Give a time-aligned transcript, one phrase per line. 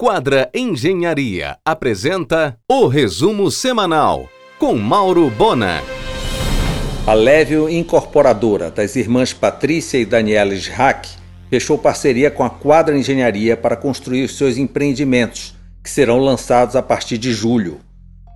[0.00, 5.82] Quadra Engenharia apresenta o resumo semanal com Mauro Bona.
[7.04, 11.08] A Lévio Incorporadora das irmãs Patrícia e Daniela Schrack
[11.50, 17.18] fechou parceria com a Quadra Engenharia para construir seus empreendimentos, que serão lançados a partir
[17.18, 17.80] de julho,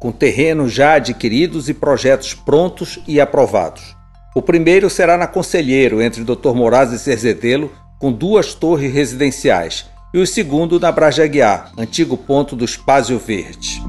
[0.01, 3.95] com terrenos já adquiridos e projetos prontos e aprovados.
[4.35, 6.55] O primeiro será na Conselheiro, entre Dr.
[6.57, 7.71] Moraes e Cerzedelo,
[8.01, 13.83] com duas torres residenciais e o segundo na Brajaguiar, antigo ponto do Espásio Verde.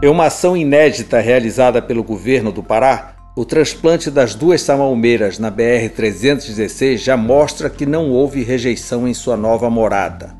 [0.00, 5.50] Em uma ação inédita realizada pelo governo do Pará, o transplante das duas samalmeiras na
[5.50, 10.36] BR-316 já mostra que não houve rejeição em sua nova morada.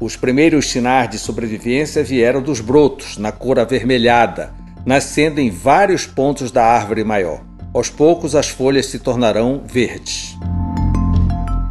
[0.00, 4.54] Os primeiros sinais de sobrevivência vieram dos brotos, na cor avermelhada,
[4.86, 7.42] nascendo em vários pontos da árvore maior.
[7.74, 10.36] Aos poucos, as folhas se tornarão verdes.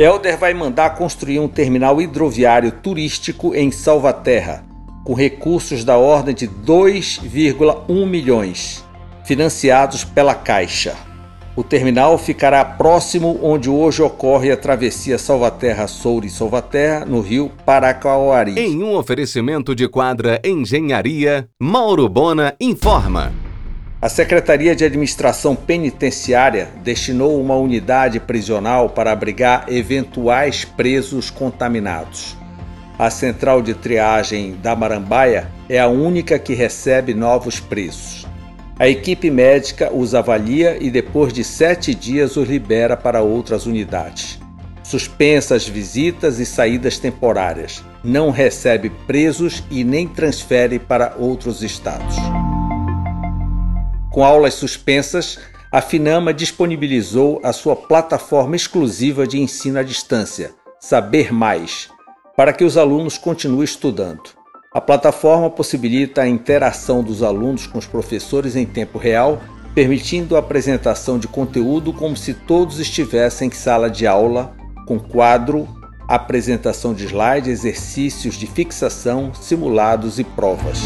[0.01, 4.65] Helder vai mandar construir um terminal hidroviário turístico em Salvaterra,
[5.03, 8.84] com recursos da ordem de 2,1 milhões,
[9.23, 10.95] financiados pela Caixa.
[11.55, 18.57] O terminal ficará próximo onde hoje ocorre a travessia Salvaterra-Soure-Salvaterra, no rio Paracauari.
[18.57, 23.31] Em um oferecimento de quadra Engenharia, Mauro Bona informa.
[24.02, 32.35] A Secretaria de Administração Penitenciária destinou uma unidade prisional para abrigar eventuais presos contaminados.
[32.98, 38.26] A central de triagem da Marambaia é a única que recebe novos presos.
[38.79, 44.40] A equipe médica os avalia e, depois de sete dias, os libera para outras unidades.
[44.82, 47.84] Suspensas visitas e saídas temporárias.
[48.04, 52.16] Não recebe presos e nem transfere para outros estados.
[54.12, 55.40] Com aulas suspensas,
[55.71, 61.90] a Finama disponibilizou a sua plataforma exclusiva de ensino à distância, Saber Mais,
[62.35, 64.31] para que os alunos continuem estudando.
[64.73, 69.41] A plataforma possibilita a interação dos alunos com os professores em tempo real,
[69.73, 74.53] permitindo a apresentação de conteúdo como se todos estivessem em sala de aula,
[74.88, 75.66] com quadro,
[76.05, 80.79] apresentação de slides, exercícios de fixação, simulados e provas.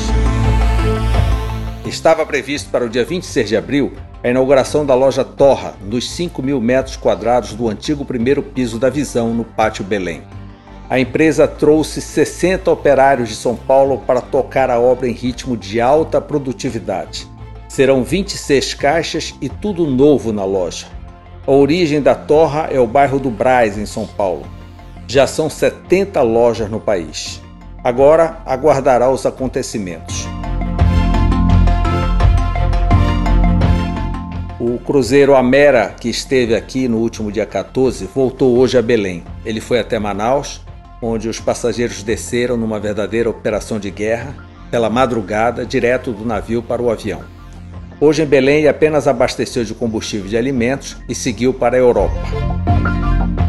[1.86, 6.42] Estava previsto para o dia 26 de abril a inauguração da loja Torra, nos 5
[6.42, 10.24] mil metros quadrados do antigo primeiro piso da Visão, no Pátio Belém.
[10.90, 15.80] A empresa trouxe 60 operários de São Paulo para tocar a obra em ritmo de
[15.80, 17.28] alta produtividade.
[17.68, 20.88] Serão 26 caixas e tudo novo na loja.
[21.46, 24.48] A origem da Torra é o bairro do Braz, em São Paulo.
[25.08, 27.40] Já são 70 lojas no país.
[27.84, 30.35] Agora aguardará os acontecimentos.
[34.86, 39.24] Cruzeiro Amera, que esteve aqui no último dia 14, voltou hoje a Belém.
[39.44, 40.62] Ele foi até Manaus,
[41.02, 44.36] onde os passageiros desceram numa verdadeira operação de guerra,
[44.70, 47.22] pela madrugada, direto do navio para o avião.
[48.00, 52.20] Hoje em Belém apenas abasteceu de combustível de alimentos e seguiu para a Europa.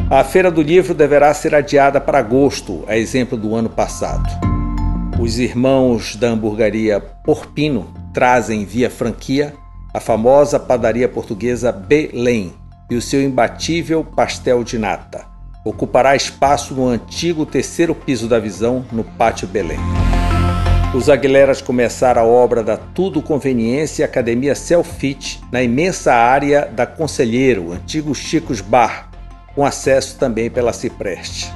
[0.08, 4.26] A Feira do Livro deverá ser adiada para agosto, a exemplo do ano passado.
[5.20, 9.52] Os irmãos da hamburgueria Porpino trazem via franquia
[9.96, 12.52] a famosa padaria portuguesa Belém
[12.90, 15.24] e o seu imbatível pastel de nata.
[15.64, 19.78] Ocupará espaço no antigo terceiro piso da Visão, no Pátio Belém.
[20.94, 27.72] Os Aguileras começaram a obra da Tudo Conveniência Academia Selfit na imensa área da Conselheiro,
[27.72, 29.08] antigo Chicos Bar,
[29.54, 31.50] com acesso também pela Cipreste.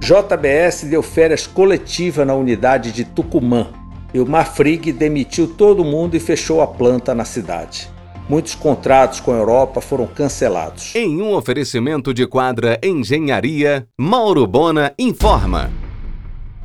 [0.00, 3.68] JBS deu férias coletiva na unidade de Tucumã,
[4.12, 7.88] e o Marfrig demitiu todo mundo e fechou a planta na cidade.
[8.28, 10.94] Muitos contratos com a Europa foram cancelados.
[10.94, 15.70] Em um oferecimento de quadra Engenharia, Mauro Bona informa.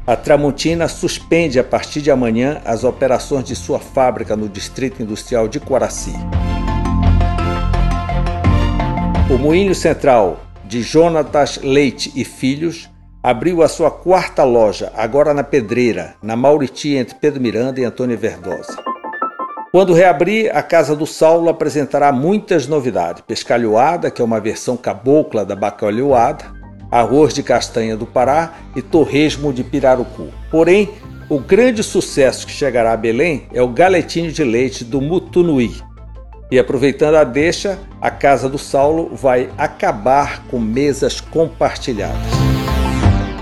[0.05, 5.47] A Tramontina suspende a partir de amanhã as operações de sua fábrica no Distrito Industrial
[5.47, 6.13] de Coraci.
[9.33, 12.89] O Moinho Central de Jonatas Leite e Filhos
[13.23, 18.17] abriu a sua quarta loja, agora na Pedreira, na Mauriti, entre Pedro Miranda e Antônio
[18.17, 18.77] Verdosa.
[19.71, 23.23] Quando reabrir, a Casa do Saulo apresentará muitas novidades.
[23.25, 26.45] Pescalhoada, que é uma versão cabocla da bacalhoada,
[26.91, 30.27] arroz de castanha do Pará e torresmo de pirarucu.
[30.51, 30.91] Porém,
[31.29, 35.71] o grande sucesso que chegará a Belém é o galetinho de leite do Mutunui.
[36.51, 42.32] E aproveitando a deixa, a Casa do Saulo vai acabar com mesas compartilhadas.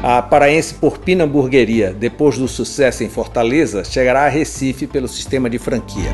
[0.03, 5.59] A paraense Porpina Hamburgueria, depois do sucesso em Fortaleza, chegará a Recife pelo sistema de
[5.59, 6.11] franquia.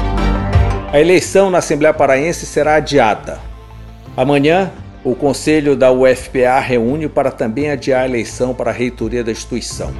[0.91, 3.39] A eleição na Assembleia Paraense será adiada.
[4.15, 4.71] Amanhã,
[5.07, 9.93] O conselho da UFPA reúne para também adiar a eleição para a reitoria da instituição.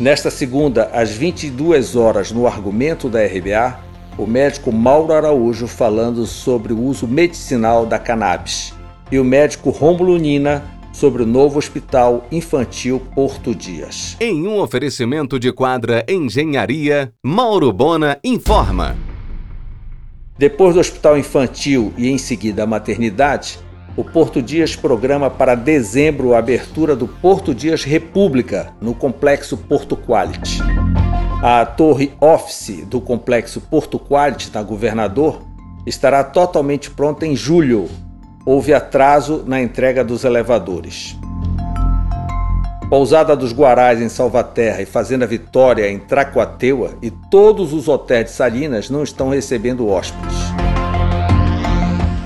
[0.00, 3.78] Nesta segunda, às 22 horas, no argumento da RBA,
[4.16, 8.72] o médico Mauro Araújo falando sobre o uso medicinal da cannabis
[9.12, 10.62] e o médico Rômulo Nina
[10.94, 14.16] sobre o novo Hospital Infantil Porto Dias.
[14.20, 18.96] Em um oferecimento de quadra Engenharia, Mauro Bona informa.
[20.38, 23.58] Depois do Hospital Infantil e em seguida a maternidade,
[23.96, 29.96] o Porto Dias programa para dezembro a abertura do Porto Dias República, no complexo Porto
[29.96, 30.60] Quality.
[31.42, 35.42] A torre office do complexo Porto Quality, na Governador,
[35.84, 37.88] estará totalmente pronta em julho,
[38.44, 41.16] houve atraso na entrega dos elevadores.
[42.90, 48.30] Pousada dos Guarais em Salvaterra e Fazenda Vitória em Tracoateua e todos os hotéis de
[48.32, 50.36] Salinas não estão recebendo hóspedes.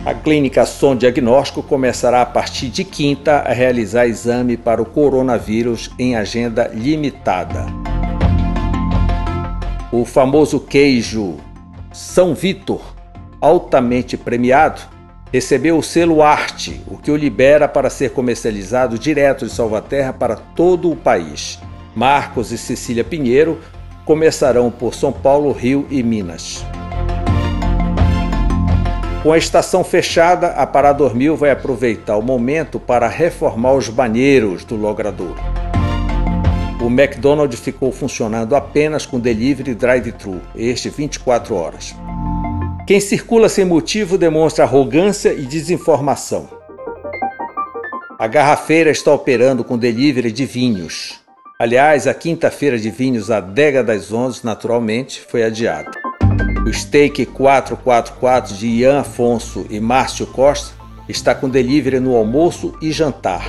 [0.05, 5.91] A clínica Som Diagnóstico começará a partir de quinta a realizar exame para o coronavírus
[5.99, 7.67] em agenda limitada.
[9.93, 11.37] O famoso queijo
[11.93, 12.81] São Vitor,
[13.41, 14.98] altamente premiado,
[15.33, 20.37] recebeu o selo Arte, o que o libera para ser comercializado direto de Salvaterra para
[20.37, 21.59] todo o país.
[21.95, 23.59] Marcos e Cecília Pinheiro
[24.05, 26.65] começarão por São Paulo, Rio e Minas.
[29.23, 34.65] Com a estação fechada, a Parador Mil vai aproveitar o momento para reformar os banheiros
[34.65, 35.37] do logradouro.
[36.81, 41.95] O McDonald's ficou funcionando apenas com delivery drive-thru, este 24 horas.
[42.89, 46.49] Quem circula sem motivo demonstra arrogância e desinformação.
[48.19, 51.21] A garrafeira está operando com delivery de vinhos.
[51.59, 55.91] Aliás, a quinta-feira de vinhos, a Dega das Onze, naturalmente, foi adiada.
[56.67, 60.75] O Steak 444 de Ian Afonso e Márcio Costa
[61.07, 63.45] está com delivery no almoço e jantar.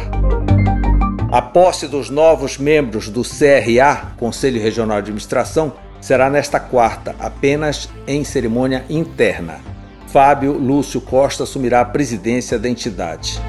[1.32, 7.90] A posse dos novos membros do CRA, Conselho Regional de Administração, será nesta quarta, apenas
[8.08, 9.60] em cerimônia interna.
[10.08, 13.40] Fábio Lúcio Costa assumirá a presidência da entidade.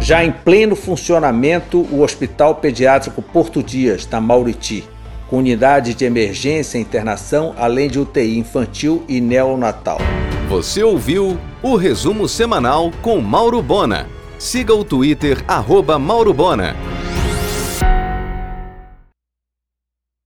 [0.00, 4.84] Já em pleno funcionamento, o Hospital Pediátrico Porto Dias, na Mauriti,
[5.28, 9.98] com unidade de emergência e internação, além de UTI infantil e neonatal.
[10.48, 14.08] Você ouviu o resumo semanal com Mauro Bona.
[14.38, 16.74] Siga o Twitter, arroba Mauro Bona.